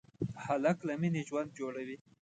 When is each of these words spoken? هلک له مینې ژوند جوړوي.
هلک 0.45 0.77
له 0.87 0.93
مینې 1.01 1.21
ژوند 1.29 1.49
جوړوي. 1.59 1.97